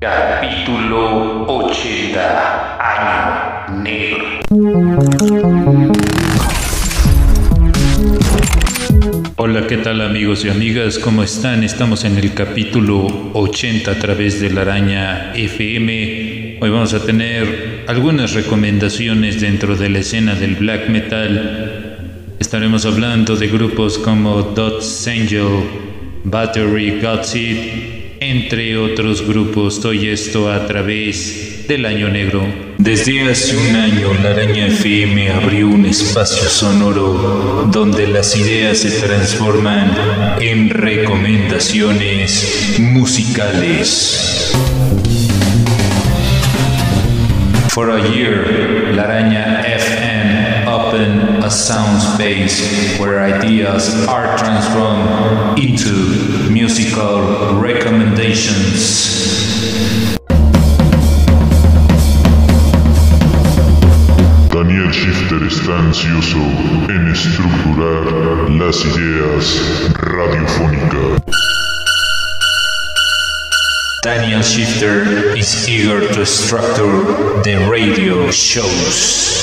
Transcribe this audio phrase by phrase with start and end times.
[0.00, 4.24] Capítulo 80 Año Negro.
[9.34, 11.00] Hola, ¿qué tal amigos y amigas?
[11.00, 11.64] ¿Cómo están?
[11.64, 16.58] Estamos en el capítulo 80 a través de la araña FM.
[16.60, 21.96] Hoy vamos a tener algunas recomendaciones dentro de la escena del black metal.
[22.38, 25.64] Estaremos hablando de grupos como Dots Angel,
[26.22, 29.80] Battery Godseed, entre otros grupos.
[29.80, 32.42] Todo esto a través del Año Negro.
[32.78, 39.06] Desde hace un año, la Araña FM abrió un espacio sonoro donde las ideas se
[39.06, 39.92] transforman
[40.40, 44.54] en recomendaciones musicales.
[47.70, 49.87] For a year, La Araña FM
[51.48, 60.18] a sound space where ideas are transformed into musical recommendations.
[64.52, 66.36] Daniel Shifter está ansioso
[66.90, 71.22] en estructurar las ideas radiofónicas.
[74.02, 79.38] Daniel Shifter is eager to structure the radio shows.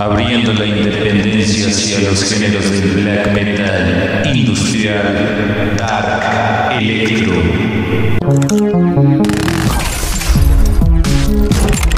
[0.00, 7.34] Abriendo la independencia hacia los géneros del black metal, industrial, dark, electro.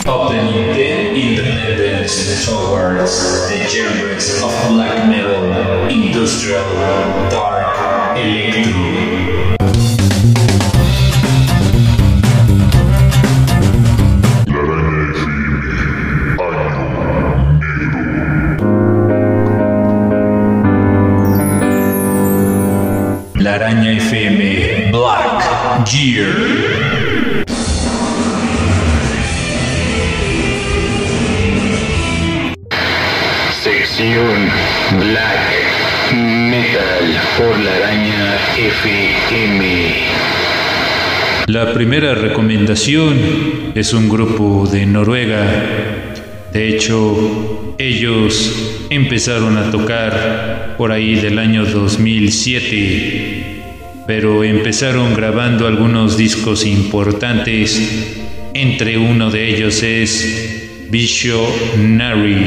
[0.04, 6.64] Opening the independence towards the genres of black metal, industrial,
[7.30, 9.11] dark, electro.
[23.62, 26.34] Araña FM Black Gear.
[33.62, 34.50] Sección
[34.98, 39.94] Black Metal por la Araña FM.
[41.46, 45.44] La primera recomendación es un grupo de Noruega.
[46.52, 53.41] De hecho, ellos empezaron a tocar por ahí del año 2007,
[54.06, 58.20] pero empezaron grabando algunos discos importantes.
[58.54, 62.46] Entre uno de ellos es Visionary.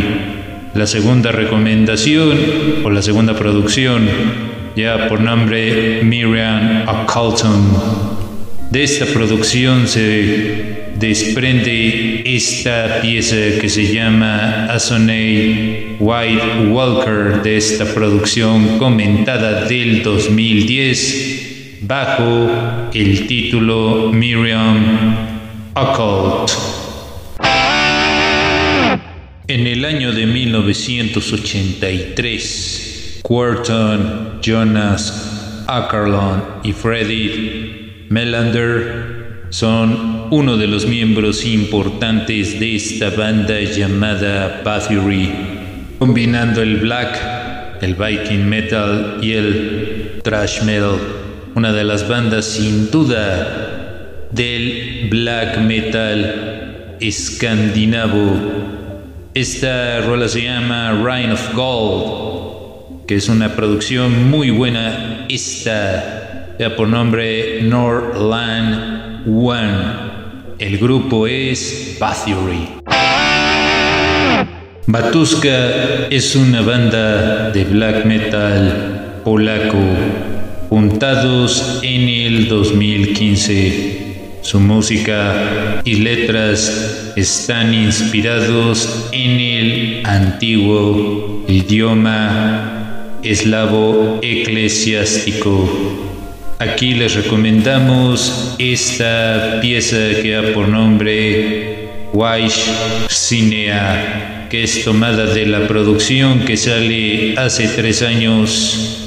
[0.73, 2.37] La segunda recomendación
[2.83, 4.07] o la segunda producción
[4.75, 7.77] ya por nombre Miriam Occultum.
[8.69, 17.85] De esta producción se desprende esta pieza que se llama Asonei White Walker de esta
[17.85, 21.34] producción comentada del 2010
[21.87, 25.15] bajo el título Miriam
[25.75, 26.51] Occult.
[29.47, 40.87] En el año de 1983, Quarton, Jonas, Ackerlund y Freddie Melander son uno de los
[40.87, 45.31] miembros importantes de esta banda llamada Bathory,
[45.99, 50.97] combinando el black, el viking metal y el thrash metal,
[51.55, 58.65] una de las bandas sin duda del black metal escandinavo
[59.35, 65.25] esta rola se llama Rain of Gold, que es una producción muy buena.
[65.27, 70.55] Esta ya por nombre Northland One.
[70.57, 72.65] El grupo es Bathory.
[74.87, 79.83] Batuska es una banda de black metal polaco,
[80.69, 84.05] juntados en el 2015.
[84.41, 95.67] Su música y letras están inspirados en el antiguo idioma eslavo eclesiástico.
[96.59, 102.69] Aquí les recomendamos esta pieza que da por nombre Weish
[103.09, 109.04] Cinea, que es tomada de la producción que sale hace tres años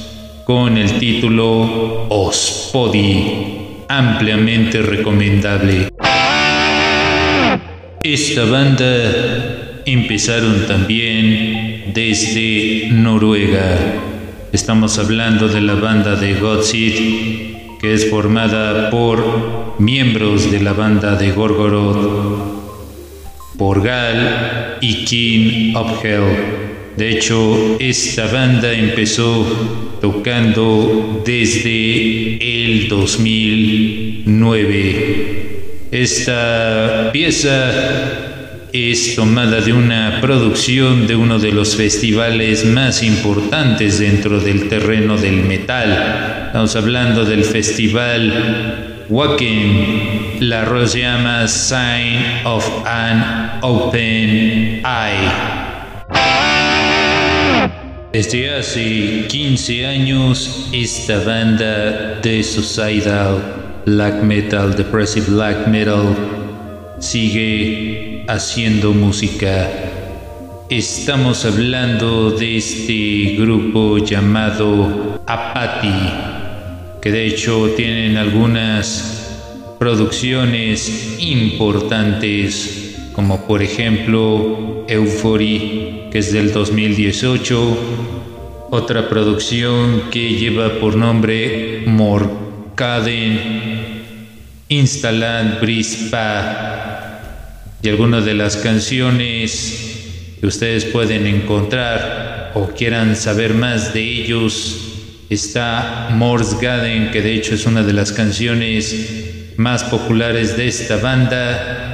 [0.49, 5.91] con el título Ospodi ampliamente recomendable.
[8.03, 13.77] Esta banda empezaron también desde Noruega.
[14.51, 21.15] Estamos hablando de la banda de Godseed, que es formada por miembros de la banda
[21.17, 22.39] de Gorgoroth,
[23.59, 26.68] por Gal y King of Hell.
[26.99, 29.47] De hecho, esta banda empezó
[30.01, 34.27] tocando desde el del 2009.
[35.91, 37.73] Esta pieza
[38.73, 45.17] es tomada de una producción de uno de los festivales más importantes dentro del terreno
[45.17, 46.47] del metal.
[46.49, 50.41] Estamos hablando del festival Wacken.
[50.41, 55.58] La rola se llama Sign of an Open Eye.
[58.11, 66.17] Desde hace 15 años, esta banda de suicidal black metal, depressive black metal,
[66.99, 69.69] sigue haciendo música.
[70.71, 76.11] Estamos hablando de este grupo llamado Apathy,
[77.03, 82.88] que de hecho tienen algunas producciones importantes,
[83.19, 93.41] como por ejemplo Euphoria, que es del 2018, otra producción que lleva por nombre Morcaden,
[94.69, 97.19] Instaland Brispa,
[97.83, 105.25] y algunas de las canciones que ustedes pueden encontrar o quieran saber más de ellos
[105.29, 110.99] está Morse Garden, que de hecho es una de las canciones más populares de esta
[110.99, 111.89] banda,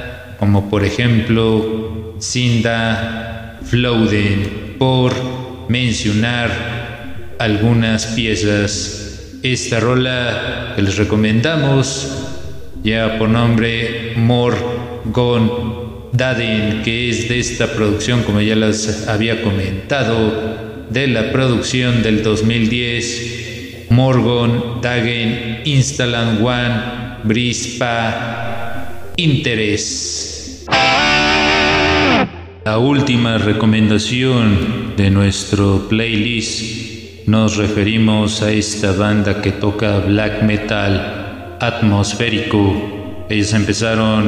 [0.45, 5.11] como por ejemplo Cinda Flouden, por
[5.69, 9.39] mencionar algunas piezas.
[9.41, 12.27] Esta rola que les recomendamos
[12.83, 14.55] ya por nombre More
[15.05, 15.49] Gone
[16.13, 22.21] Dadin, que es de esta producción, como ya les había comentado, de la producción del
[22.21, 26.75] 2010, Morgon, Dagen, Instalan One,
[27.23, 30.34] Brispa, Interés.
[32.65, 41.57] La última recomendación de nuestro playlist nos referimos a esta banda que toca black metal
[41.61, 43.27] atmosférico.
[43.29, 44.25] Ellos empezaron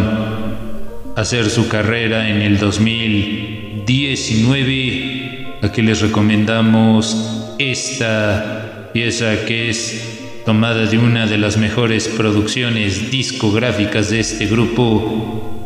[1.16, 5.56] hacer su carrera en el 2019.
[5.64, 14.12] Aquí les recomendamos esta pieza que es tomada de una de las mejores producciones discográficas
[14.12, 15.57] de este grupo.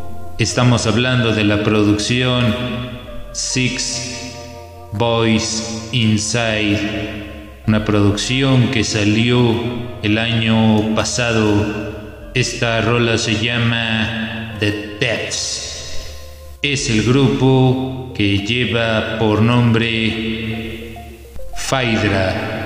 [0.42, 2.56] Estamos hablando de la producción
[3.32, 4.34] Six
[4.92, 6.80] Boys Inside,
[7.68, 9.54] una producción que salió
[10.02, 12.32] el año pasado.
[12.34, 16.10] Esta rola se llama The Deaths.
[16.64, 20.96] Es el grupo que lleva por nombre
[21.56, 22.61] Faidra.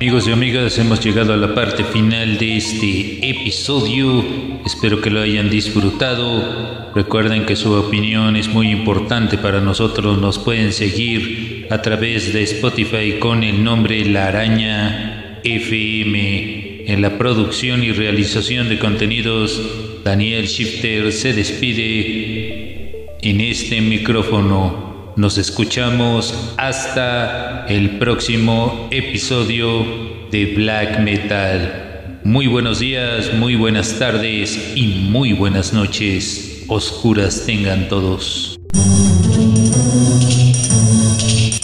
[0.00, 4.24] Amigos y amigas, hemos llegado a la parte final de este episodio.
[4.64, 6.90] Espero que lo hayan disfrutado.
[6.94, 10.18] Recuerden que su opinión es muy importante para nosotros.
[10.18, 16.84] Nos pueden seguir a través de Spotify con el nombre La Araña FM.
[16.86, 19.60] En la producción y realización de contenidos,
[20.02, 24.89] Daniel Shifter se despide en este micrófono.
[25.16, 29.84] Nos escuchamos hasta el próximo episodio
[30.30, 32.20] de Black Metal.
[32.22, 36.64] Muy buenos días, muy buenas tardes y muy buenas noches.
[36.68, 38.56] Oscuras tengan todos.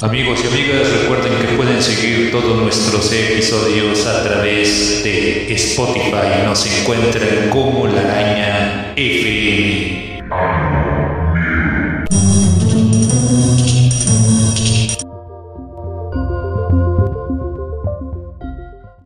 [0.03, 6.45] Amigos y amigas, recuerden que pueden seguir todos nuestros episodios a través de Spotify.
[6.45, 11.06] Nos encuentran como la araña FM.